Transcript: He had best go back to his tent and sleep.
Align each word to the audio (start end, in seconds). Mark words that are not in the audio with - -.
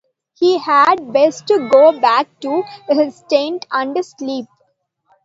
He 0.33 0.57
had 0.57 1.13
best 1.13 1.45
go 1.45 1.99
back 1.99 2.39
to 2.39 2.63
his 2.89 3.21
tent 3.29 3.67
and 3.69 4.03
sleep. 4.03 4.47